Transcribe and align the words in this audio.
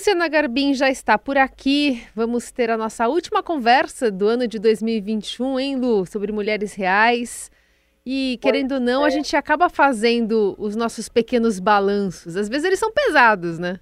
Luciana 0.00 0.28
Garbim 0.28 0.72
já 0.72 0.88
está 0.88 1.18
por 1.18 1.36
aqui. 1.36 2.02
Vamos 2.14 2.50
ter 2.50 2.70
a 2.70 2.76
nossa 2.78 3.06
última 3.06 3.42
conversa 3.42 4.10
do 4.10 4.26
ano 4.26 4.48
de 4.48 4.58
2021, 4.58 5.60
hein, 5.60 5.76
Lu? 5.76 6.06
Sobre 6.06 6.32
mulheres 6.32 6.72
reais. 6.72 7.50
E, 8.04 8.38
querendo 8.40 8.76
ou 8.76 8.80
não, 8.80 9.04
a 9.04 9.10
gente 9.10 9.36
acaba 9.36 9.68
fazendo 9.68 10.54
os 10.58 10.74
nossos 10.74 11.06
pequenos 11.06 11.60
balanços. 11.60 12.34
Às 12.34 12.48
vezes 12.48 12.64
eles 12.64 12.78
são 12.78 12.90
pesados, 12.90 13.58
né? 13.58 13.78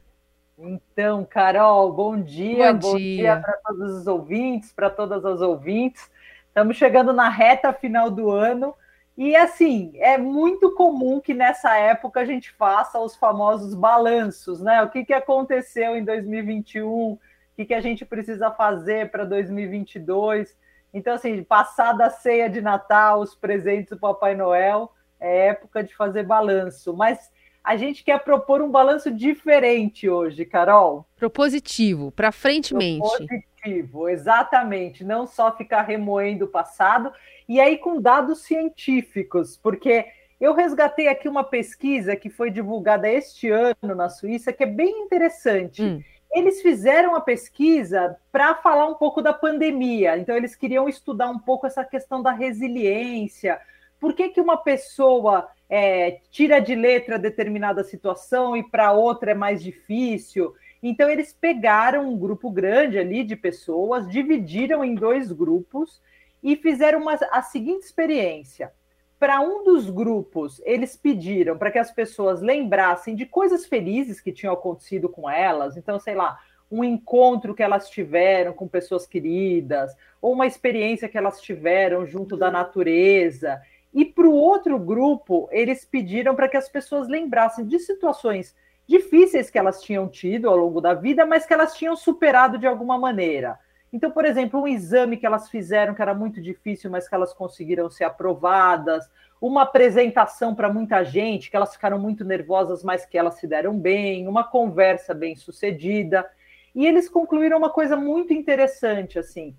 Então, 0.59 1.25
Carol, 1.25 1.93
bom 1.93 2.21
dia. 2.21 2.73
Bom, 2.73 2.80
bom 2.80 2.96
dia, 2.96 3.16
dia 3.16 3.37
para 3.37 3.53
todos 3.64 3.95
os 3.98 4.07
ouvintes, 4.09 4.73
para 4.73 4.91
todas 4.91 5.25
as 5.25 5.41
ouvintes. 5.41 6.11
Estamos 6.48 6.77
chegando 6.77 7.12
na 7.12 7.29
reta 7.29 7.73
final 7.73 8.11
do 8.11 8.29
ano. 8.29 8.75
E 9.19 9.35
assim, 9.35 9.91
é 9.96 10.16
muito 10.16 10.71
comum 10.77 11.21
que 11.21 11.34
nessa 11.34 11.77
época 11.77 12.21
a 12.21 12.25
gente 12.25 12.53
faça 12.53 13.01
os 13.01 13.16
famosos 13.16 13.75
balanços, 13.75 14.61
né? 14.61 14.80
O 14.80 14.91
que, 14.91 15.05
que 15.05 15.12
aconteceu 15.12 15.96
em 15.96 16.05
2021, 16.05 16.87
o 16.87 17.19
que, 17.57 17.65
que 17.65 17.75
a 17.75 17.80
gente 17.80 18.05
precisa 18.05 18.48
fazer 18.52 19.11
para 19.11 19.25
2022. 19.25 20.56
Então, 20.95 21.15
assim, 21.15 21.42
passada 21.42 22.06
a 22.06 22.11
ceia 22.11 22.48
de 22.48 22.61
Natal, 22.61 23.20
os 23.20 23.34
presentes 23.34 23.91
do 23.91 23.98
Papai 23.98 24.37
Noel, 24.37 24.92
é 25.19 25.48
época 25.48 25.83
de 25.83 25.97
fazer 25.97 26.23
balanço. 26.23 26.95
Mas 26.95 27.28
a 27.64 27.77
gente 27.77 28.05
quer 28.05 28.23
propor 28.23 28.62
um 28.62 28.70
balanço 28.70 29.11
diferente 29.11 30.09
hoje, 30.09 30.45
Carol. 30.45 31.05
Propositivo, 31.16 32.12
para 32.12 32.30
frente 32.30 32.73
mente. 32.73 33.27
Propositivo, 33.62 34.09
exatamente. 34.09 35.05
Não 35.05 35.27
só 35.27 35.55
ficar 35.57 35.83
remoendo 35.83 36.47
o 36.47 36.48
passado 36.48 37.12
e 37.48 37.61
aí 37.61 37.79
com 37.79 38.01
dados 38.01 38.43
científicos, 38.43 39.57
porque 39.57 40.07
eu 40.41 40.55
resgatei 40.55 41.09
aqui 41.09 41.29
uma 41.29 41.43
pesquisa 41.43 42.15
que 42.15 42.31
foi 42.31 42.51
divulgada 42.51 43.09
este 43.09 43.51
ano 43.51 43.95
na 43.95 44.09
Suíça, 44.09 44.53
que 44.53 44.62
é 44.62 44.67
bem 44.67 45.03
interessante. 45.03 45.83
Hum. 45.83 46.03
Eles 46.33 46.61
fizeram 46.61 47.17
a 47.17 47.21
pesquisa 47.21 48.17
para 48.31 48.55
falar 48.55 48.87
um 48.87 48.95
pouco 48.95 49.23
da 49.23 49.33
pandemia, 49.33 50.17
então 50.19 50.37
eles 50.37 50.55
queriam 50.55 50.89
estudar 50.89 51.31
um 51.31 51.39
pouco 51.39 51.67
essa 51.67 51.84
questão 51.84 52.22
da 52.22 52.31
resiliência. 52.31 53.59
Por 53.98 54.12
que, 54.12 54.28
que 54.28 54.41
uma 54.41 54.59
pessoa 54.59 55.48
é, 55.69 56.20
tira 56.31 56.61
de 56.61 56.75
letra 56.75 57.19
determinada 57.19 57.83
situação 57.83 58.56
e 58.56 58.62
para 58.62 58.93
outra 58.93 59.33
é 59.33 59.34
mais 59.34 59.62
difícil? 59.62 60.55
Então, 60.83 61.09
eles 61.09 61.33
pegaram 61.33 62.09
um 62.09 62.17
grupo 62.17 62.51
grande 62.51 62.98
ali 62.98 63.25
de 63.25 63.34
pessoas, 63.34 64.09
dividiram 64.09 64.84
em 64.84 64.95
dois 64.95 65.33
grupos 65.33 66.01
e 66.43 66.57
fizeram 66.57 67.01
uma, 67.01 67.15
a 67.15 67.43
seguinte 67.43 67.84
experiência. 67.84 68.73
Para 69.19 69.41
um 69.41 69.65
dos 69.65 69.91
grupos, 69.91 70.62
eles 70.65 70.97
pediram 70.97 71.59
para 71.59 71.73
que 71.73 71.79
as 71.79 71.91
pessoas 71.91 72.41
lembrassem 72.41 73.17
de 73.17 73.27
coisas 73.27 73.67
felizes 73.67 74.21
que 74.21 74.31
tinham 74.31 74.55
acontecido 74.55 75.09
com 75.09 75.29
elas. 75.29 75.77
Então, 75.77 75.99
sei 75.99 76.15
lá, 76.15 76.39
um 76.71 76.84
encontro 76.84 77.55
que 77.55 77.62
elas 77.62 77.89
tiveram 77.91 78.53
com 78.53 78.69
pessoas 78.69 79.06
queridas, 79.06 79.93
ou 80.23 80.33
uma 80.33 80.47
experiência 80.47 81.09
que 81.09 81.19
elas 81.19 81.41
tiveram 81.41 82.06
junto 82.06 82.37
da 82.37 82.51
natureza. 82.51 83.61
E 83.93 84.05
para 84.05 84.29
o 84.29 84.34
outro 84.34 84.79
grupo, 84.79 85.49
eles 85.51 85.84
pediram 85.84 86.37
para 86.37 86.49
que 86.49 86.56
as 86.56 86.69
pessoas 86.69 87.09
lembrassem 87.09 87.67
de 87.67 87.81
situações 87.81 88.55
difíceis 88.89 89.50
que 89.50 89.58
elas 89.58 89.83
tinham 89.83 90.08
tido 90.08 90.48
ao 90.48 90.56
longo 90.56 90.81
da 90.81 90.94
vida, 90.94 91.27
mas 91.27 91.44
que 91.44 91.53
elas 91.53 91.77
tinham 91.77 91.94
superado 91.94 92.56
de 92.56 92.67
alguma 92.67 92.98
maneira. 92.98 93.58
Então, 93.92 94.11
por 94.11 94.25
exemplo, 94.25 94.61
um 94.61 94.69
exame 94.69 95.17
que 95.17 95.27
elas 95.27 95.48
fizeram 95.50 95.94
que 95.94 96.03
era 96.03 96.14
muito 96.14 96.41
difícil, 96.41 96.91
mas 96.91 97.09
que 97.09 97.14
elas 97.14 97.34
conseguiram 97.34 97.91
ser 97.91 98.05
aprovadas, 98.05 99.09
uma 99.41 99.62
apresentação 99.62 100.55
para 100.55 100.72
muita 100.72 101.05
gente, 101.05 101.50
que 101.50 101.56
elas 101.56 101.72
ficaram 101.75 101.98
muito 101.98 102.25
nervosas, 102.25 102.83
mas 102.83 103.05
que 103.05 103.16
elas 103.16 103.34
se 103.34 103.47
deram 103.47 103.78
bem, 103.78 104.27
uma 104.27 104.44
conversa 104.44 105.14
bem 105.14 105.36
sucedida. 105.36 106.28
E 106.75 106.86
eles 106.86 107.09
concluíram 107.09 107.59
uma 107.59 107.70
coisa 107.70 107.97
muito 107.97 108.33
interessante, 108.33 109.19
assim, 109.19 109.55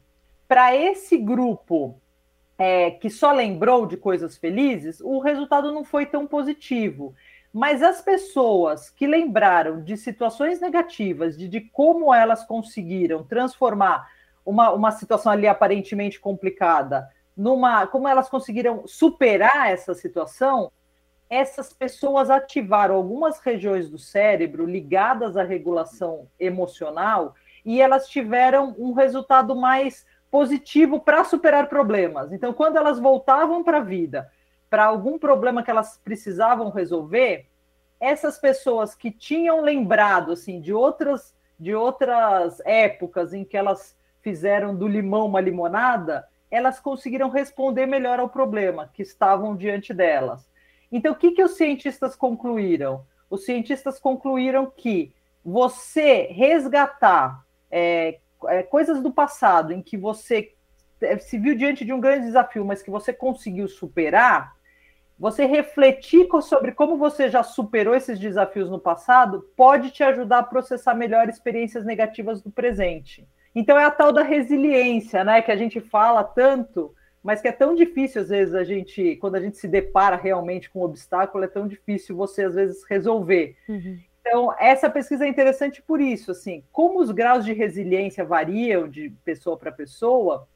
para 0.47 0.75
esse 0.75 1.17
grupo 1.17 1.99
é, 2.57 2.91
que 2.91 3.09
só 3.09 3.31
lembrou 3.31 3.85
de 3.85 3.95
coisas 3.95 4.37
felizes, 4.37 4.99
o 5.01 5.19
resultado 5.19 5.71
não 5.71 5.83
foi 5.83 6.05
tão 6.05 6.27
positivo. 6.27 7.15
Mas 7.51 7.81
as 7.81 8.01
pessoas 8.01 8.89
que 8.89 9.07
lembraram 9.07 9.81
de 9.81 9.97
situações 9.97 10.61
negativas, 10.61 11.35
de, 11.35 11.47
de 11.47 11.61
como 11.61 12.13
elas 12.13 12.45
conseguiram 12.45 13.23
transformar 13.23 14.07
uma, 14.45 14.71
uma 14.71 14.91
situação 14.91 15.31
ali 15.31 15.47
aparentemente 15.47 16.19
complicada, 16.19 17.09
numa 17.35 17.87
como 17.87 18.07
elas 18.07 18.29
conseguiram 18.29 18.83
superar 18.85 19.71
essa 19.71 19.93
situação, 19.93 20.71
essas 21.29 21.71
pessoas 21.71 22.29
ativaram 22.29 22.95
algumas 22.95 23.39
regiões 23.39 23.89
do 23.89 23.97
cérebro 23.97 24.65
ligadas 24.65 25.37
à 25.37 25.43
regulação 25.43 26.27
emocional 26.39 27.35
e 27.63 27.81
elas 27.81 28.07
tiveram 28.07 28.75
um 28.77 28.93
resultado 28.93 29.55
mais 29.55 30.05
positivo 30.31 30.99
para 30.99 31.23
superar 31.23 31.69
problemas. 31.69 32.31
Então, 32.31 32.53
quando 32.53 32.77
elas 32.77 32.99
voltavam 32.99 33.63
para 33.63 33.77
a 33.77 33.83
vida, 33.83 34.29
para 34.69 34.85
algum 34.85 35.17
problema 35.17 35.63
que 35.63 35.71
elas 35.71 35.97
precisavam 36.03 36.69
resolver, 36.69 37.47
essas 37.99 38.37
pessoas 38.37 38.95
que 38.95 39.11
tinham 39.11 39.61
lembrado 39.61 40.31
assim 40.31 40.61
de 40.61 40.73
outras 40.73 41.33
de 41.59 41.75
outras 41.75 42.61
épocas 42.61 43.33
em 43.33 43.43
que 43.43 43.57
elas 43.57 43.97
fizeram 44.21 44.73
do 44.73 44.87
limão 44.87 45.25
uma 45.25 45.41
limonada, 45.41 46.25
elas 46.49 46.79
conseguiram 46.79 47.29
responder 47.29 47.85
melhor 47.85 48.19
ao 48.19 48.29
problema 48.29 48.89
que 48.93 49.01
estavam 49.01 49.55
diante 49.57 49.93
delas. 49.93 50.49
Então, 50.91 51.11
o 51.11 51.15
que, 51.15 51.31
que 51.31 51.43
os 51.43 51.57
cientistas 51.57 52.15
concluíram? 52.15 53.05
Os 53.29 53.45
cientistas 53.45 53.99
concluíram 53.99 54.71
que 54.75 55.13
você 55.43 56.27
resgatar 56.31 57.45
é, 57.69 58.19
é, 58.47 58.63
coisas 58.63 59.01
do 59.01 59.11
passado 59.11 59.73
em 59.73 59.81
que 59.81 59.97
você 59.97 60.53
é, 61.01 61.17
se 61.17 61.37
viu 61.37 61.55
diante 61.55 61.85
de 61.85 61.93
um 61.93 61.99
grande 61.99 62.25
desafio, 62.25 62.65
mas 62.65 62.81
que 62.81 62.89
você 62.89 63.13
conseguiu 63.13 63.67
superar, 63.67 64.55
você 65.19 65.45
refletir 65.45 66.27
sobre 66.41 66.71
como 66.71 66.97
você 66.97 67.29
já 67.29 67.43
superou 67.43 67.93
esses 67.93 68.17
desafios 68.17 68.69
no 68.69 68.79
passado, 68.79 69.45
pode 69.55 69.91
te 69.91 70.01
ajudar 70.01 70.39
a 70.39 70.43
processar 70.43 70.93
melhor 70.93 71.27
experiências 71.27 71.83
negativas 71.83 72.41
do 72.41 72.49
presente. 72.49 73.27
Então 73.53 73.77
é 73.77 73.83
a 73.83 73.91
tal 73.91 74.13
da 74.13 74.23
resiliência, 74.23 75.23
né? 75.23 75.41
Que 75.41 75.51
a 75.51 75.57
gente 75.57 75.81
fala 75.81 76.23
tanto, 76.23 76.95
mas 77.21 77.41
que 77.41 77.49
é 77.49 77.51
tão 77.51 77.75
difícil, 77.75 78.21
às 78.21 78.29
vezes, 78.29 78.55
a 78.55 78.63
gente, 78.63 79.17
quando 79.17 79.35
a 79.35 79.41
gente 79.41 79.57
se 79.57 79.67
depara 79.67 80.15
realmente 80.15 80.69
com 80.69 80.79
um 80.79 80.83
obstáculo, 80.83 81.43
é 81.43 81.47
tão 81.47 81.67
difícil 81.67 82.15
você, 82.15 82.43
às 82.43 82.55
vezes, 82.55 82.83
resolver. 82.89 83.57
Uhum. 83.67 83.99
Então, 84.21 84.55
essa 84.57 84.89
pesquisa 84.89 85.25
é 85.25 85.27
interessante 85.27 85.81
por 85.81 85.99
isso, 85.99 86.31
assim, 86.31 86.63
como 86.71 86.99
os 86.99 87.11
graus 87.11 87.43
de 87.43 87.51
resiliência 87.51 88.23
variam 88.23 88.87
de 88.87 89.09
pessoa 89.25 89.57
para 89.57 89.71
pessoa, 89.71 90.47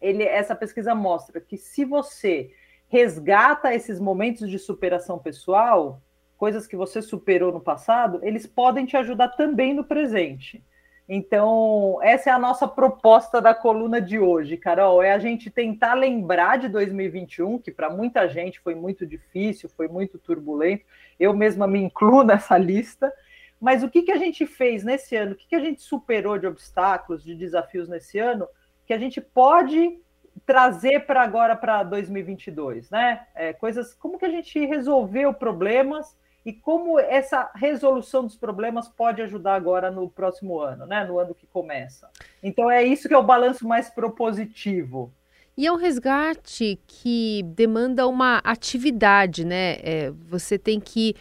ele, 0.00 0.24
essa 0.24 0.56
pesquisa 0.56 0.94
mostra 0.94 1.40
que 1.40 1.56
se 1.56 1.84
você 1.84 2.50
resgata 2.92 3.74
esses 3.74 3.98
momentos 3.98 4.50
de 4.50 4.58
superação 4.58 5.18
pessoal, 5.18 6.02
coisas 6.36 6.66
que 6.66 6.76
você 6.76 7.00
superou 7.00 7.50
no 7.50 7.58
passado, 7.58 8.20
eles 8.22 8.46
podem 8.46 8.84
te 8.84 8.98
ajudar 8.98 9.28
também 9.28 9.72
no 9.72 9.82
presente. 9.82 10.62
Então, 11.08 11.98
essa 12.02 12.28
é 12.28 12.32
a 12.34 12.38
nossa 12.38 12.68
proposta 12.68 13.40
da 13.40 13.54
coluna 13.54 13.98
de 13.98 14.18
hoje, 14.18 14.58
Carol, 14.58 15.02
é 15.02 15.10
a 15.10 15.18
gente 15.18 15.50
tentar 15.50 15.94
lembrar 15.94 16.58
de 16.58 16.68
2021, 16.68 17.58
que 17.60 17.70
para 17.70 17.88
muita 17.88 18.28
gente 18.28 18.60
foi 18.60 18.74
muito 18.74 19.06
difícil, 19.06 19.70
foi 19.70 19.88
muito 19.88 20.18
turbulento. 20.18 20.84
Eu 21.18 21.32
mesma 21.32 21.66
me 21.66 21.80
incluo 21.80 22.22
nessa 22.22 22.58
lista. 22.58 23.10
Mas 23.58 23.82
o 23.82 23.88
que, 23.88 24.02
que 24.02 24.12
a 24.12 24.18
gente 24.18 24.44
fez 24.44 24.84
nesse 24.84 25.16
ano? 25.16 25.32
O 25.32 25.36
que, 25.36 25.48
que 25.48 25.56
a 25.56 25.60
gente 25.60 25.80
superou 25.80 26.36
de 26.36 26.46
obstáculos, 26.46 27.24
de 27.24 27.34
desafios 27.34 27.88
nesse 27.88 28.18
ano, 28.18 28.46
que 28.84 28.92
a 28.92 28.98
gente 28.98 29.18
pode 29.18 29.98
trazer 30.46 31.06
para 31.06 31.22
agora 31.22 31.54
para 31.54 31.82
2022, 31.82 32.90
né? 32.90 33.26
É, 33.34 33.52
coisas 33.52 33.94
como 33.94 34.18
que 34.18 34.24
a 34.24 34.30
gente 34.30 34.64
resolveu 34.66 35.32
problemas 35.32 36.16
e 36.44 36.52
como 36.52 36.98
essa 36.98 37.50
resolução 37.54 38.24
dos 38.24 38.36
problemas 38.36 38.88
pode 38.88 39.22
ajudar 39.22 39.54
agora 39.54 39.90
no 39.90 40.10
próximo 40.10 40.58
ano, 40.58 40.86
né? 40.86 41.04
No 41.04 41.18
ano 41.18 41.34
que 41.34 41.46
começa. 41.46 42.10
Então 42.42 42.70
é 42.70 42.82
isso 42.82 43.08
que 43.08 43.14
é 43.14 43.18
o 43.18 43.22
balanço 43.22 43.66
mais 43.66 43.88
propositivo. 43.88 45.12
E 45.56 45.66
é 45.66 45.72
um 45.72 45.76
resgate 45.76 46.80
que 46.86 47.42
demanda 47.54 48.08
uma 48.08 48.38
atividade, 48.38 49.44
né? 49.44 49.76
É, 49.82 50.10
você 50.10 50.58
tem 50.58 50.80
que 50.80 51.14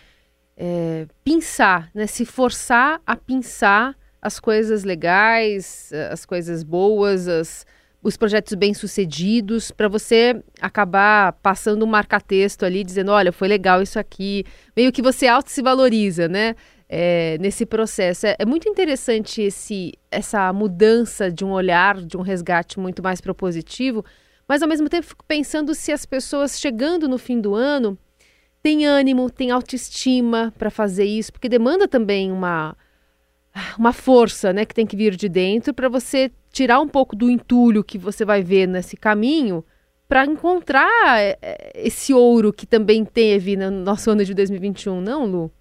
é, 0.56 1.06
pensar, 1.24 1.92
né? 1.94 2.08
Se 2.08 2.26
forçar 2.26 3.02
a 3.06 3.16
pensar 3.16 3.96
as 4.22 4.40
coisas 4.40 4.84
legais, 4.84 5.92
as 6.12 6.26
coisas 6.26 6.64
boas, 6.64 7.28
as, 7.28 7.66
os 8.04 8.18
projetos 8.18 8.56
bem-sucedidos, 8.56 9.70
para 9.70 9.88
você 9.88 10.42
acabar 10.60 11.34
passando 11.34 11.84
um 11.84 11.88
marca-texto 11.88 12.64
ali, 12.64 12.84
dizendo, 12.84 13.12
olha, 13.12 13.32
foi 13.32 13.48
legal 13.48 13.82
isso 13.82 14.00
aqui. 14.00 14.44
Meio 14.76 14.92
que 14.92 15.02
você 15.02 15.28
auto 15.28 15.52
se 15.52 15.62
valoriza, 15.62 16.28
né? 16.28 16.56
É, 16.90 17.38
nesse 17.40 17.66
processo. 17.66 18.28
É, 18.28 18.36
é, 18.40 18.46
muito 18.46 18.68
interessante 18.68 19.42
esse, 19.42 19.94
essa 20.10 20.52
mudança 20.52 21.32
de 21.32 21.46
um 21.46 21.52
olhar, 21.52 22.02
de 22.02 22.18
um 22.18 22.22
resgate 22.22 22.80
muito 22.80 23.02
mais 23.02 23.22
propositivo, 23.22 24.04
mas 24.46 24.62
ao 24.62 24.68
mesmo 24.68 24.90
tempo 24.90 25.08
fico 25.08 25.24
pensando 25.26 25.74
se 25.74 25.94
as 25.94 26.06
pessoas 26.06 26.60
chegando 26.60 27.08
no 27.08 27.18
fim 27.18 27.40
do 27.40 27.56
ano 27.56 27.98
têm 28.62 28.86
ânimo, 28.86 29.30
têm 29.30 29.52
autoestima 29.52 30.54
para 30.58 30.70
fazer 30.70 31.06
isso, 31.06 31.32
porque 31.32 31.48
demanda 31.48 31.88
também 31.88 32.30
uma 32.30 32.76
uma 33.78 33.94
força, 33.94 34.54
né, 34.54 34.66
que 34.66 34.74
tem 34.74 34.86
que 34.86 34.96
vir 34.96 35.16
de 35.16 35.28
dentro 35.28 35.74
para 35.74 35.90
você 35.90 36.32
tirar 36.52 36.80
um 36.80 36.88
pouco 36.88 37.16
do 37.16 37.30
entulho 37.30 37.84
que 37.84 37.98
você 37.98 38.26
vai 38.26 38.44
ver 38.44 38.68
nesse 38.68 38.98
caminho 38.98 39.64
para 40.08 40.26
encontrar 40.26 41.20
é, 41.22 41.38
é, 41.42 41.72
esse 41.76 42.14
ouro 42.14 42.52
que 42.52 42.66
também 42.66 43.06
teve 43.06 43.56
no 43.56 43.72
nosso 43.72 44.12
ano 44.12 44.26
de 44.26 44.34
2021, 44.34 45.00
não, 45.00 45.26
Lu? 45.26 45.52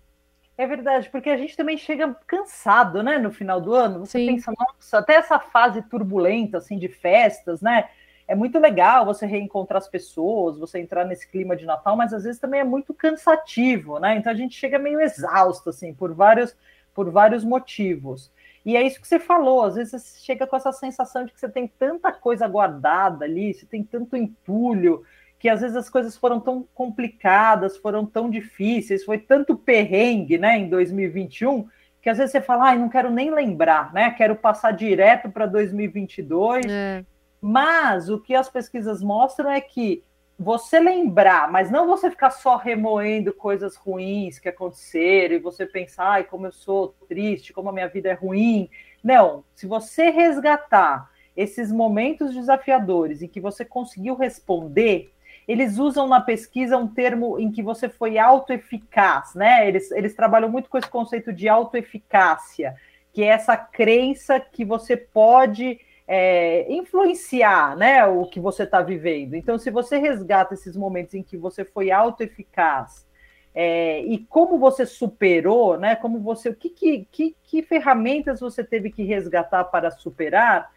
É 0.58 0.66
verdade, 0.66 1.08
porque 1.08 1.30
a 1.30 1.36
gente 1.36 1.56
também 1.56 1.78
chega 1.78 2.14
cansado, 2.26 3.02
né, 3.02 3.16
no 3.16 3.30
final 3.30 3.60
do 3.60 3.72
ano. 3.72 4.00
Você 4.00 4.18
Sim. 4.18 4.26
pensa, 4.26 4.52
nossa, 4.58 4.98
até 4.98 5.14
essa 5.14 5.38
fase 5.38 5.80
turbulenta, 5.82 6.58
assim, 6.58 6.76
de 6.78 6.88
festas, 6.88 7.62
né? 7.62 7.88
É 8.26 8.34
muito 8.34 8.58
legal 8.58 9.06
você 9.06 9.24
reencontrar 9.24 9.78
as 9.78 9.88
pessoas, 9.88 10.58
você 10.58 10.78
entrar 10.78 11.04
nesse 11.04 11.26
clima 11.30 11.56
de 11.56 11.64
Natal, 11.64 11.96
mas 11.96 12.12
às 12.12 12.24
vezes 12.24 12.40
também 12.40 12.60
é 12.60 12.64
muito 12.64 12.92
cansativo, 12.92 13.98
né? 13.98 14.16
Então 14.16 14.30
a 14.30 14.36
gente 14.36 14.54
chega 14.54 14.78
meio 14.78 15.00
exausto, 15.00 15.70
assim, 15.70 15.94
por 15.94 16.12
vários, 16.12 16.54
por 16.92 17.10
vários 17.10 17.42
motivos. 17.44 18.30
E 18.64 18.76
é 18.76 18.82
isso 18.82 19.00
que 19.00 19.08
você 19.08 19.18
falou, 19.18 19.62
às 19.62 19.74
vezes 19.74 19.92
você 19.92 20.20
chega 20.20 20.46
com 20.46 20.54
essa 20.54 20.72
sensação 20.72 21.24
de 21.24 21.32
que 21.32 21.40
você 21.40 21.48
tem 21.48 21.66
tanta 21.66 22.12
coisa 22.12 22.46
guardada 22.46 23.24
ali, 23.24 23.54
você 23.54 23.64
tem 23.64 23.82
tanto 23.82 24.16
entulho, 24.16 25.02
que 25.38 25.48
às 25.48 25.62
vezes 25.62 25.76
as 25.76 25.88
coisas 25.88 26.16
foram 26.16 26.38
tão 26.38 26.68
complicadas, 26.74 27.78
foram 27.78 28.04
tão 28.04 28.28
difíceis, 28.28 29.04
foi 29.04 29.16
tanto 29.16 29.56
perrengue, 29.56 30.36
né, 30.36 30.58
em 30.58 30.68
2021, 30.68 31.66
que 32.02 32.10
às 32.10 32.18
vezes 32.18 32.32
você 32.32 32.40
fala, 32.42 32.66
ai, 32.66 32.76
ah, 32.76 32.78
não 32.78 32.90
quero 32.90 33.10
nem 33.10 33.30
lembrar, 33.30 33.92
né, 33.94 34.10
quero 34.10 34.36
passar 34.36 34.72
direto 34.72 35.30
para 35.30 35.46
2022. 35.46 36.66
É. 36.68 37.04
Mas 37.40 38.10
o 38.10 38.20
que 38.20 38.34
as 38.34 38.50
pesquisas 38.50 39.02
mostram 39.02 39.50
é 39.50 39.62
que 39.62 40.04
você 40.42 40.80
lembrar, 40.80 41.52
mas 41.52 41.70
não 41.70 41.86
você 41.86 42.10
ficar 42.10 42.30
só 42.30 42.56
remoendo 42.56 43.30
coisas 43.30 43.76
ruins 43.76 44.38
que 44.38 44.48
aconteceram 44.48 45.34
e 45.34 45.38
você 45.38 45.66
pensar, 45.66 46.12
ai, 46.12 46.24
como 46.24 46.46
eu 46.46 46.52
sou 46.52 46.94
triste, 47.06 47.52
como 47.52 47.68
a 47.68 47.72
minha 47.72 47.88
vida 47.88 48.08
é 48.08 48.14
ruim. 48.14 48.70
Não, 49.04 49.44
se 49.54 49.66
você 49.66 50.08
resgatar 50.08 51.10
esses 51.36 51.70
momentos 51.70 52.34
desafiadores 52.34 53.20
em 53.20 53.28
que 53.28 53.38
você 53.38 53.66
conseguiu 53.66 54.14
responder, 54.14 55.12
eles 55.46 55.76
usam 55.76 56.08
na 56.08 56.22
pesquisa 56.22 56.74
um 56.78 56.88
termo 56.88 57.38
em 57.38 57.52
que 57.52 57.62
você 57.62 57.86
foi 57.90 58.16
autoeficaz, 58.16 59.34
né? 59.34 59.68
Eles, 59.68 59.90
eles 59.90 60.14
trabalham 60.14 60.48
muito 60.48 60.70
com 60.70 60.78
esse 60.78 60.88
conceito 60.88 61.34
de 61.34 61.50
autoeficácia, 61.50 62.74
que 63.12 63.22
é 63.22 63.26
essa 63.26 63.58
crença 63.58 64.40
que 64.40 64.64
você 64.64 64.96
pode 64.96 65.78
é, 66.12 66.66
influenciar 66.72 67.76
né, 67.76 68.04
o 68.04 68.26
que 68.26 68.40
você 68.40 68.64
está 68.64 68.82
vivendo. 68.82 69.34
Então, 69.34 69.56
se 69.56 69.70
você 69.70 69.96
resgata 69.96 70.54
esses 70.54 70.74
momentos 70.74 71.14
em 71.14 71.22
que 71.22 71.36
você 71.36 71.64
foi 71.64 71.92
autoeficaz 71.92 73.06
é, 73.54 74.00
e 74.00 74.18
como 74.18 74.58
você 74.58 74.84
superou, 74.84 75.78
né? 75.78 75.94
Como 75.94 76.18
você. 76.18 76.52
Que, 76.52 76.70
que, 76.70 77.08
que, 77.12 77.36
que 77.44 77.62
ferramentas 77.62 78.40
você 78.40 78.64
teve 78.64 78.90
que 78.90 79.04
resgatar 79.04 79.64
para 79.64 79.90
superar? 79.90 80.72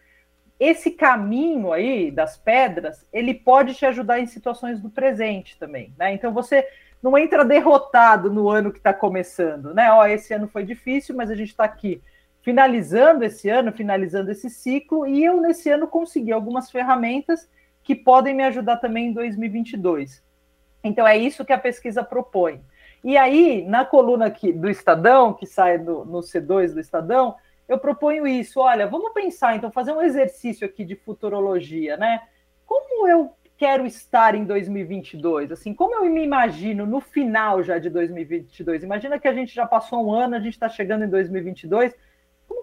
esse 0.60 0.92
caminho 0.92 1.74
aí 1.74 2.12
das 2.12 2.38
pedras, 2.38 3.06
ele 3.12 3.34
pode 3.34 3.74
te 3.74 3.86
ajudar 3.86 4.20
em 4.20 4.28
situações 4.28 4.80
do 4.80 4.90
presente 4.90 5.58
também, 5.58 5.94
né? 5.98 6.14
Então 6.14 6.32
você 6.32 6.66
não 7.02 7.18
entra 7.18 7.44
derrotado 7.44 8.32
no 8.32 8.48
ano 8.50 8.72
que 8.72 8.78
está 8.78 8.94
começando, 8.94 9.74
né? 9.74 9.92
Ó, 9.92 10.06
esse 10.06 10.34
ano 10.34 10.48
foi 10.48 10.64
difícil, 10.64 11.16
mas 11.16 11.30
a 11.30 11.36
gente 11.36 11.50
está 11.50 11.66
aqui 11.66 12.02
finalizando 12.44 13.24
esse 13.24 13.50
ano, 13.50 13.72
finalizando 13.72 14.30
esse 14.30 14.50
ciclo, 14.50 15.08
e 15.08 15.24
eu 15.24 15.42
nesse 15.42 15.70
ano 15.70 15.88
consegui 15.88 16.32
algumas 16.32 16.70
ferramentas 16.70 17.50
que 17.82 17.96
podem 17.96 18.36
me 18.36 18.44
ajudar 18.44 18.78
também 18.78 19.08
em 19.08 19.14
2022. 19.14 20.22
Então 20.84 21.08
é 21.08 21.18
isso 21.18 21.46
que 21.46 21.54
a 21.54 21.58
pesquisa 21.58 22.04
propõe. 22.04 22.62
E 23.02 23.18
aí, 23.18 23.66
na 23.66 23.86
coluna 23.86 24.26
aqui 24.26 24.52
do 24.52 24.70
Estadão, 24.70 25.34
que 25.34 25.46
sai 25.46 25.78
no, 25.78 26.06
no 26.06 26.20
C2 26.20 26.74
do 26.74 26.82
Estadão, 26.82 27.36
eu 27.68 27.78
proponho 27.78 28.28
isso. 28.28 28.60
Olha, 28.60 28.88
vamos 28.88 29.14
pensar, 29.14 29.56
então, 29.56 29.72
fazer 29.72 29.94
um 29.94 30.02
exercício 30.02 30.68
aqui 30.68 30.84
de 30.84 30.96
futurologia, 30.96 31.96
né? 31.96 32.22
Como 32.66 33.08
eu 33.08 33.32
quero 33.58 33.86
estar 33.86 34.36
em 34.36 34.44
2022? 34.44 35.54
Assim, 35.54 35.74
como 35.74 35.96
eu 35.96 36.10
me 36.10 36.24
imagino 36.24 36.86
no 36.86 37.00
final 37.00 37.64
já 37.64 37.80
de 37.80 37.90
2022? 37.90 38.84
Imagina 38.84 39.18
que 39.18 39.28
a 39.28 39.34
gente 39.34 39.56
já 39.56 39.66
passou 39.66 40.06
um 40.06 40.12
ano, 40.12 40.36
a 40.36 40.40
gente 40.40 40.54
está 40.54 40.68
chegando 40.68 41.06
em 41.06 41.10
2022. 41.10 41.94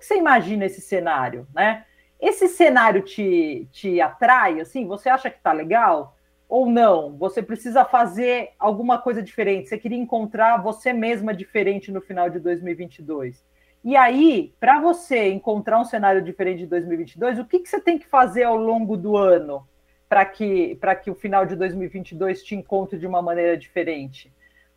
Que 0.00 0.06
você 0.06 0.16
imagina 0.16 0.64
esse 0.64 0.80
cenário, 0.80 1.46
né? 1.54 1.84
Esse 2.18 2.48
cenário 2.48 3.02
te, 3.02 3.68
te 3.70 4.00
atrai, 4.00 4.58
assim? 4.58 4.86
Você 4.86 5.10
acha 5.10 5.28
que 5.28 5.36
está 5.36 5.52
legal? 5.52 6.16
Ou 6.48 6.64
não? 6.70 7.18
Você 7.18 7.42
precisa 7.42 7.84
fazer 7.84 8.52
alguma 8.58 8.96
coisa 8.96 9.22
diferente? 9.22 9.68
Você 9.68 9.76
queria 9.76 9.98
encontrar 9.98 10.56
você 10.62 10.90
mesma 10.94 11.34
diferente 11.34 11.92
no 11.92 12.00
final 12.00 12.30
de 12.30 12.38
2022? 12.38 13.44
E 13.84 13.94
aí, 13.94 14.54
para 14.58 14.80
você 14.80 15.30
encontrar 15.32 15.78
um 15.78 15.84
cenário 15.84 16.22
diferente 16.22 16.60
de 16.60 16.66
2022, 16.66 17.38
o 17.38 17.44
que, 17.44 17.58
que 17.58 17.68
você 17.68 17.78
tem 17.78 17.98
que 17.98 18.06
fazer 18.06 18.44
ao 18.44 18.56
longo 18.56 18.96
do 18.96 19.18
ano 19.18 19.68
para 20.08 20.24
que, 20.24 20.78
que 21.04 21.10
o 21.10 21.14
final 21.14 21.44
de 21.44 21.56
2022 21.56 22.42
te 22.42 22.54
encontre 22.54 22.98
de 22.98 23.06
uma 23.06 23.20
maneira 23.20 23.54
diferente? 23.54 24.32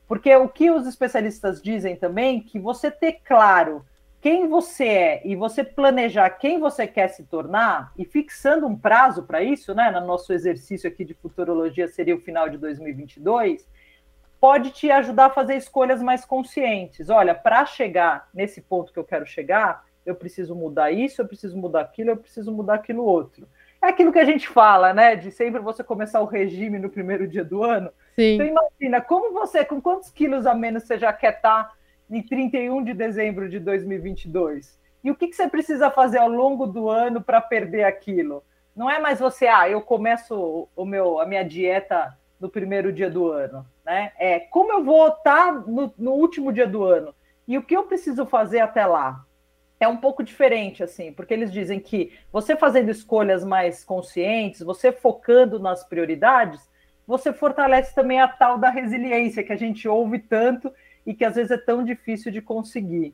Porque 0.06 0.36
o 0.36 0.50
que 0.50 0.70
os 0.70 0.86
especialistas 0.86 1.62
dizem 1.62 1.96
também 1.96 2.42
que 2.42 2.60
você 2.60 2.92
ter 2.92 3.22
claro 3.24 3.86
quem 4.24 4.48
você 4.48 4.86
é 4.86 5.22
e 5.28 5.36
você 5.36 5.66
planejar 5.66 6.30
quem 6.30 6.58
você 6.58 6.88
quer 6.88 7.10
se 7.10 7.26
tornar 7.26 7.92
e 7.98 8.06
fixando 8.06 8.66
um 8.66 8.74
prazo 8.74 9.24
para 9.24 9.44
isso, 9.44 9.76
né? 9.76 9.92
No 9.92 10.08
nosso 10.08 10.32
exercício 10.32 10.90
aqui 10.90 11.04
de 11.04 11.14
futurologia 11.14 11.90
seria 11.90 12.16
o 12.16 12.22
final 12.22 12.48
de 12.48 12.58
2022 12.58 13.68
pode 14.40 14.72
te 14.72 14.90
ajudar 14.92 15.26
a 15.26 15.30
fazer 15.30 15.56
escolhas 15.56 16.02
mais 16.02 16.26
conscientes. 16.26 17.10
Olha, 17.10 17.36
para 17.36 17.66
chegar 17.66 18.30
nesse 18.34 18.62
ponto 18.62 18.94
que 18.94 19.00
eu 19.00 19.04
quero 19.04 19.26
chegar, 19.26 19.86
eu 20.06 20.16
preciso 20.16 20.56
mudar 20.56 20.92
isso, 20.92 21.22
eu 21.22 21.28
preciso 21.28 21.58
mudar 21.58 21.82
aquilo, 21.82 22.12
eu 22.12 22.18
preciso 22.18 22.50
mudar 22.52 22.76
aquilo 22.76 23.04
outro. 23.04 23.48
É 23.82 23.88
aquilo 23.88 24.12
que 24.12 24.20
a 24.20 24.26
gente 24.26 24.48
fala, 24.48 24.94
né? 24.94 25.18
De 25.18 25.32
sempre 25.32 25.62
você 25.62 25.84
começar 25.84 26.22
o 26.22 26.26
regime 26.26 26.80
no 26.80 26.90
primeiro 26.90 27.28
dia 27.28 27.44
do 27.44 27.62
ano. 27.62 27.90
Sim. 28.16 28.36
Então 28.36 28.46
imagina, 28.46 29.02
como 29.02 29.34
você, 29.34 29.66
com 29.66 29.82
quantos 29.82 30.10
quilos 30.10 30.46
a 30.46 30.54
menos 30.54 30.84
você 30.84 30.98
já 30.98 31.12
quer 31.12 31.36
estar 31.36 31.66
tá 31.66 31.74
em 32.10 32.22
31 32.22 32.84
de 32.84 32.94
dezembro 32.94 33.50
de 33.50 33.60
2022? 33.60 34.80
E 35.04 35.12
o 35.12 35.16
que, 35.16 35.28
que 35.28 35.36
você 35.36 35.48
precisa 35.48 35.92
fazer 35.92 36.20
ao 36.20 36.30
longo 36.30 36.66
do 36.66 36.90
ano 36.90 37.22
para 37.22 37.42
perder 37.42 37.84
aquilo? 37.84 38.44
Não 38.76 38.90
é 38.90 39.00
mais 39.00 39.20
você, 39.20 39.48
ah, 39.48 39.70
eu 39.70 39.82
começo 39.82 40.68
o 40.76 40.86
meu, 40.86 41.20
a 41.20 41.26
minha 41.26 41.44
dieta 41.44 42.18
no 42.40 42.50
primeiro 42.50 42.92
dia 42.92 43.10
do 43.10 43.32
ano, 43.32 43.66
né? 43.86 44.12
É 44.18 44.40
como 44.40 44.72
eu 44.72 44.84
vou 44.84 45.08
estar 45.08 45.54
no, 45.68 45.94
no 45.98 46.12
último 46.12 46.52
dia 46.52 46.68
do 46.68 46.84
ano 46.84 47.14
e 47.48 47.58
o 47.58 47.64
que 47.64 47.76
eu 47.76 47.84
preciso 47.84 48.26
fazer 48.26 48.60
até 48.60 48.86
lá. 48.86 49.26
É 49.80 49.88
um 49.88 49.98
pouco 49.98 50.24
diferente, 50.24 50.82
assim, 50.82 51.12
porque 51.12 51.34
eles 51.34 51.52
dizem 51.52 51.80
que 51.80 52.14
você 52.32 52.56
fazendo 52.56 52.90
escolhas 52.90 53.44
mais 53.44 53.84
conscientes, 53.84 54.62
você 54.62 54.92
focando 54.92 55.60
nas 55.60 55.84
prioridades, 55.84 56.70
você 57.06 57.34
fortalece 57.34 57.94
também 57.94 58.22
a 58.22 58.28
tal 58.28 58.58
da 58.58 58.70
resiliência 58.70 59.44
que 59.44 59.52
a 59.52 59.58
gente 59.58 59.88
ouve 59.88 60.20
tanto 60.20 60.74
e 61.06 61.14
que 61.14 61.26
às 61.26 61.36
vezes 61.36 61.52
é 61.52 61.58
tão 61.58 61.84
difícil 61.84 62.32
de 62.32 62.42
conseguir. 62.42 63.14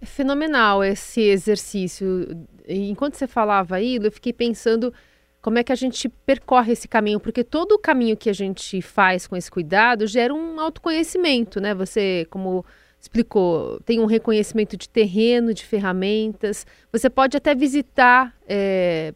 É 0.00 0.06
fenomenal 0.06 0.82
esse 0.82 1.20
exercício. 1.20 2.46
Enquanto 2.68 3.14
você 3.14 3.26
falava 3.26 3.76
aí, 3.76 3.96
eu 3.96 4.12
fiquei 4.12 4.32
pensando 4.32 4.92
como 5.40 5.58
é 5.58 5.64
que 5.64 5.72
a 5.72 5.76
gente 5.76 6.08
percorre 6.08 6.72
esse 6.72 6.86
caminho, 6.86 7.18
porque 7.18 7.42
todo 7.42 7.72
o 7.72 7.78
caminho 7.78 8.16
que 8.16 8.30
a 8.30 8.32
gente 8.32 8.80
faz 8.80 9.26
com 9.26 9.36
esse 9.36 9.50
cuidado 9.50 10.06
gera 10.06 10.32
um 10.32 10.60
autoconhecimento, 10.60 11.60
né? 11.60 11.74
Você, 11.74 12.26
como 12.30 12.64
explicou, 13.00 13.80
tem 13.84 13.98
um 13.98 14.06
reconhecimento 14.06 14.76
de 14.76 14.88
terreno, 14.88 15.52
de 15.52 15.64
ferramentas. 15.64 16.64
Você 16.92 17.10
pode 17.10 17.36
até 17.36 17.52
visitar 17.52 18.32
é, 18.46 19.12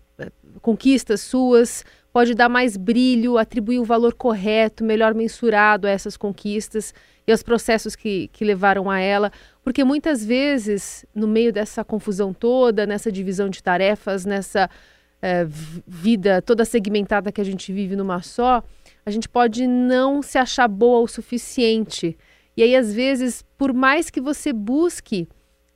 conquistas 0.61 1.21
suas, 1.21 1.85
pode 2.17 2.35
dar 2.35 2.49
mais 2.49 2.79
brilho, 2.79 3.37
atribuir 3.37 3.79
o 3.79 3.85
valor 3.85 4.15
correto, 4.15 4.83
melhor 4.83 5.13
mensurado 5.13 5.87
a 5.87 5.91
essas 5.91 6.17
conquistas 6.17 6.95
e 7.27 7.31
aos 7.31 7.43
processos 7.43 7.95
que, 7.95 8.29
que 8.29 8.43
levaram 8.43 8.91
a 8.91 8.99
ela. 8.99 9.31
Porque 9.63 9.85
muitas 9.85 10.25
vezes, 10.25 11.05
no 11.15 11.29
meio 11.29 11.53
dessa 11.53 11.85
confusão 11.85 12.33
toda, 12.33 12.87
nessa 12.87 13.13
divisão 13.13 13.51
de 13.51 13.63
tarefas, 13.63 14.25
nessa 14.25 14.71
é, 15.21 15.47
vida 15.87 16.41
toda 16.41 16.65
segmentada 16.65 17.31
que 17.31 17.39
a 17.39 17.45
gente 17.45 17.71
vive 17.71 17.95
numa 17.95 18.23
só, 18.23 18.63
a 19.05 19.11
gente 19.11 19.29
pode 19.29 19.67
não 19.67 20.23
se 20.23 20.39
achar 20.39 20.69
boa 20.69 21.01
o 21.01 21.07
suficiente. 21.07 22.17
E 22.57 22.63
aí, 22.63 22.75
às 22.75 22.95
vezes, 22.95 23.45
por 23.59 23.75
mais 23.75 24.09
que 24.09 24.23
você 24.23 24.55
busque 24.55 25.29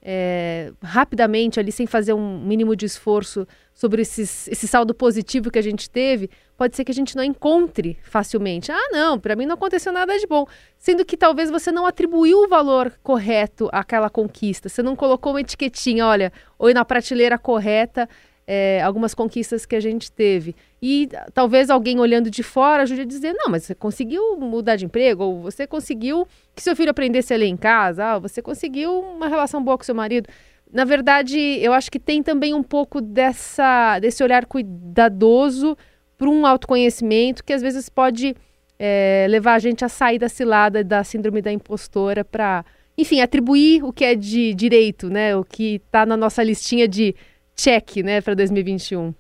é, 0.03 0.73
rapidamente 0.83 1.61
ali, 1.61 1.71
sem 1.71 1.87
fazer 1.87 2.13
um 2.13 2.41
mínimo 2.41 2.75
de 2.75 2.87
esforço 2.87 3.47
sobre 3.75 4.03
esses, 4.03 4.49
esse 4.49 4.67
saldo 4.67 4.95
positivo 4.95 5.51
que 5.51 5.59
a 5.59 5.63
gente 5.63 5.89
teve, 5.91 6.31
pode 6.57 6.77
ser 6.77 6.85
que 6.85 6.93
a 6.93 6.95
gente 6.95 7.17
não 7.17 7.25
encontre 7.25 7.99
facilmente. 8.03 8.73
Ah, 8.73 8.89
não, 8.93 9.19
para 9.19 9.37
mim 9.37 9.47
não 9.47 9.55
aconteceu 9.55 9.93
nada 9.93 10.19
de 10.19 10.27
bom. 10.27 10.47
Sendo 10.79 11.05
que 11.05 11.17
talvez 11.17 11.51
você 11.51 11.71
não 11.71 11.87
atribuiu 11.87 12.45
o 12.45 12.49
valor 12.49 12.93
correto 13.03 13.69
àquela 13.73 14.11
conquista. 14.11 14.69
Você 14.69 14.83
não 14.83 14.97
colocou 14.97 15.33
uma 15.33 15.41
etiquetinha, 15.41 16.07
olha, 16.07 16.33
ou 16.59 16.73
na 16.73 16.85
prateleira 16.85 17.39
correta 17.39 18.09
é, 18.53 18.83
algumas 18.83 19.15
conquistas 19.15 19.65
que 19.65 19.77
a 19.77 19.81
gente 19.81 20.11
teve. 20.11 20.57
E 20.83 21.09
talvez 21.33 21.71
alguém 21.71 22.01
olhando 22.01 22.29
de 22.29 22.43
fora 22.43 22.83
ajude 22.83 23.03
a 23.03 23.05
dizer: 23.05 23.33
não, 23.33 23.49
mas 23.49 23.63
você 23.63 23.77
conseguiu 23.77 24.37
mudar 24.41 24.75
de 24.75 24.87
emprego, 24.87 25.23
ou 25.23 25.41
você 25.41 25.69
conseguiu 25.69 26.27
que 26.53 26.61
seu 26.61 26.75
filho 26.75 26.91
aprendesse 26.91 27.33
a 27.33 27.37
ler 27.37 27.47
em 27.47 27.57
casa, 27.57 28.05
ah, 28.05 28.19
você 28.19 28.43
conseguiu 28.43 28.99
uma 28.99 29.29
relação 29.29 29.63
boa 29.63 29.79
com 29.79 29.85
seu 29.85 29.95
marido. 29.95 30.29
na 30.73 30.85
verdade, 30.85 31.39
eu 31.39 31.73
acho 31.73 31.93
que 31.93 32.01
tem 32.01 32.25
também 32.25 32.53
um 32.53 32.63
pouco 32.63 33.01
dessa, 33.01 34.01
desse 34.01 34.21
olhar 34.25 34.45
cuidadoso 34.47 35.77
para 36.19 36.29
um 36.29 36.45
autoconhecimento 36.45 37.45
que 37.45 37.53
às 37.53 37.63
vezes 37.63 37.89
pode 37.89 38.35
é, 38.81 39.27
levar 39.31 39.55
a 39.55 39.59
gente 39.61 39.85
a 39.85 39.89
sair 39.89 40.19
da 40.19 40.29
cilada 40.29 40.83
da 40.83 41.05
síndrome 41.05 41.41
da 41.41 41.53
impostora 41.53 42.25
para, 42.25 42.65
enfim, 42.99 43.21
atribuir 43.21 43.85
o 43.85 43.93
que 43.93 44.05
é 44.05 44.17
de 44.17 44.55
direito, 44.55 45.09
né? 45.09 45.37
O 45.37 45.45
que 45.45 45.77
está 45.77 46.05
na 46.05 46.17
nossa 46.17 46.43
listinha 46.43 46.89
de 46.89 47.15
check, 47.61 47.97
né, 47.97 48.21
para 48.21 48.35
2021. 48.35 49.15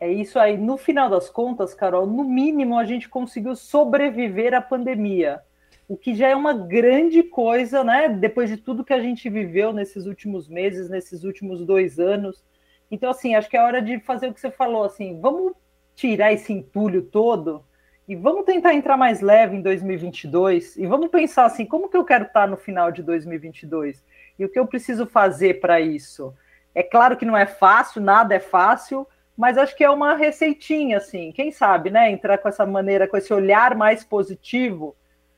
É 0.00 0.10
isso 0.10 0.38
aí. 0.38 0.56
No 0.56 0.76
final 0.76 1.10
das 1.10 1.28
contas, 1.28 1.74
Carol, 1.74 2.06
no 2.06 2.24
mínimo 2.24 2.78
a 2.78 2.84
gente 2.84 3.08
conseguiu 3.08 3.56
sobreviver 3.56 4.54
à 4.54 4.60
pandemia, 4.60 5.40
o 5.88 5.96
que 5.96 6.14
já 6.14 6.28
é 6.28 6.36
uma 6.36 6.54
grande 6.54 7.22
coisa, 7.22 7.82
né? 7.82 8.08
Depois 8.08 8.48
de 8.48 8.56
tudo 8.56 8.84
que 8.84 8.92
a 8.92 9.00
gente 9.00 9.28
viveu 9.28 9.72
nesses 9.72 10.06
últimos 10.06 10.48
meses, 10.48 10.88
nesses 10.88 11.24
últimos 11.24 11.66
dois 11.66 11.98
anos. 11.98 12.44
Então, 12.88 13.10
assim, 13.10 13.34
acho 13.34 13.50
que 13.50 13.56
é 13.56 13.62
hora 13.62 13.82
de 13.82 13.98
fazer 13.98 14.28
o 14.28 14.32
que 14.32 14.40
você 14.40 14.50
falou, 14.50 14.84
assim, 14.84 15.20
vamos 15.20 15.52
tirar 15.96 16.32
esse 16.32 16.52
entulho 16.52 17.02
todo 17.02 17.64
e 18.08 18.14
vamos 18.14 18.44
tentar 18.44 18.72
entrar 18.72 18.96
mais 18.96 19.20
leve 19.20 19.56
em 19.56 19.62
2022 19.62 20.76
e 20.76 20.86
vamos 20.86 21.08
pensar 21.08 21.44
assim, 21.44 21.66
como 21.66 21.88
que 21.88 21.96
eu 21.96 22.04
quero 22.04 22.24
estar 22.24 22.48
no 22.48 22.56
final 22.56 22.90
de 22.90 23.02
2022 23.02 24.02
e 24.38 24.44
o 24.44 24.48
que 24.48 24.58
eu 24.58 24.66
preciso 24.66 25.06
fazer 25.06 25.60
para 25.60 25.80
isso. 25.80 26.32
É 26.74 26.82
claro 26.82 27.16
que 27.16 27.24
não 27.24 27.36
é 27.36 27.46
fácil, 27.46 28.00
nada 28.00 28.34
é 28.34 28.40
fácil, 28.40 29.06
mas 29.36 29.56
acho 29.56 29.76
que 29.76 29.84
é 29.84 29.90
uma 29.90 30.14
receitinha, 30.14 30.98
assim. 30.98 31.32
Quem 31.32 31.50
sabe, 31.50 31.90
né? 31.90 32.10
Entrar 32.10 32.38
com 32.38 32.48
essa 32.48 32.66
maneira, 32.66 33.08
com 33.08 33.16
esse 33.16 33.32
olhar 33.32 33.74
mais 33.74 34.04
positivo, 34.04 34.94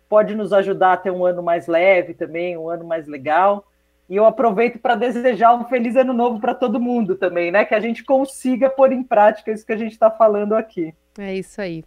pode 0.09 0.35
nos 0.35 0.53
ajudar 0.53 0.93
a 0.93 0.97
ter 0.97 1.11
um 1.11 1.25
ano 1.25 1.43
mais 1.43 1.67
leve 1.67 2.13
também, 2.13 2.57
um 2.57 2.69
ano 2.69 2.85
mais 2.85 3.07
legal. 3.07 3.65
E 4.11 4.17
eu 4.17 4.27
aproveito 4.27 4.79
para 4.79 4.95
desejar 4.95 5.55
um 5.55 5.65
feliz 5.65 5.97
ano 5.97 6.13
novo 6.13 6.41
para 6.41 6.55
todo 6.55 6.81
mundo 6.81 7.15
também, 7.15 7.51
né? 7.51 7.65
Que 7.65 7.75
a 7.75 7.81
gente 7.81 8.05
consiga 8.05 8.69
pôr 8.69 8.93
em 8.93 9.03
prática 9.03 9.51
isso 9.51 9.65
que 9.65 9.73
a 9.73 9.79
gente 9.79 9.93
está 9.93 10.11
falando 10.11 10.55
aqui. 10.55 10.93
É 11.19 11.35
isso 11.35 11.61
aí. 11.61 11.85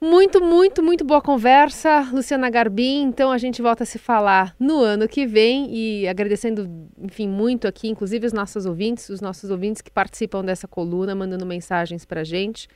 Muito, 0.00 0.44
muito, 0.44 0.82
muito 0.82 1.04
boa 1.04 1.22
conversa, 1.22 2.00
Luciana 2.12 2.50
Garbim. 2.50 3.02
Então 3.04 3.32
a 3.32 3.38
gente 3.38 3.62
volta 3.62 3.82
a 3.82 3.86
se 3.86 3.98
falar 3.98 4.54
no 4.60 4.80
ano 4.80 5.08
que 5.08 5.26
vem 5.26 5.74
e 5.74 6.06
agradecendo, 6.06 6.68
enfim, 6.98 7.26
muito 7.26 7.66
aqui, 7.66 7.88
inclusive 7.88 8.26
os 8.26 8.32
nossos 8.32 8.66
ouvintes, 8.66 9.08
os 9.08 9.22
nossos 9.22 9.50
ouvintes 9.50 9.80
que 9.80 9.90
participam 9.90 10.44
dessa 10.44 10.68
coluna, 10.68 11.14
mandando 11.14 11.46
mensagens 11.46 12.04
para 12.04 12.22
gente. 12.24 12.68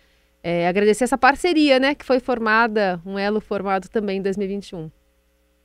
É, 0.43 0.67
agradecer 0.67 1.05
essa 1.05 1.19
parceria, 1.19 1.79
né, 1.79 1.95
que 1.95 2.07
foi 2.07 2.19
formada, 2.19 2.99
um 3.05 3.19
elo 3.19 3.41
formado 3.41 3.91
também 3.91 4.19
em 4.19 4.23
2021. 4.23 4.91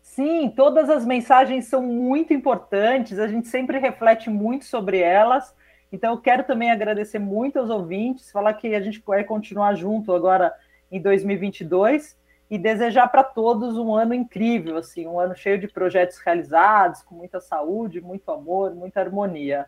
Sim, 0.02 0.52
todas 0.54 0.90
as 0.90 1.06
mensagens 1.06 1.66
são 1.66 1.82
muito 1.82 2.34
importantes, 2.34 3.18
a 3.18 3.28
gente 3.28 3.48
sempre 3.48 3.80
reflete 3.80 4.30
muito 4.30 4.66
sobre 4.66 5.00
elas. 5.00 5.56
Então 5.90 6.12
eu 6.12 6.18
quero 6.18 6.44
também 6.44 6.70
agradecer 6.70 7.20
muito 7.20 7.58
aos 7.58 7.70
ouvintes, 7.70 8.30
falar 8.30 8.54
que 8.56 8.76
a 8.76 8.82
gente 8.82 9.02
vai 9.06 9.24
continuar 9.24 9.74
junto 9.76 10.14
agora 10.14 10.54
em 10.92 11.02
2022 11.02 12.18
e 12.50 12.58
desejar 12.58 13.08
para 13.08 13.24
todos 13.24 13.78
um 13.78 13.94
ano 13.96 14.14
incrível, 14.14 14.78
assim, 14.78 15.08
um 15.08 15.20
ano 15.20 15.36
cheio 15.36 15.60
de 15.60 15.68
projetos 15.68 16.18
realizados, 16.20 17.02
com 17.02 17.16
muita 17.16 17.40
saúde, 17.40 18.02
muito 18.02 18.30
amor, 18.32 18.74
muita 18.76 19.00
harmonia. 19.00 19.66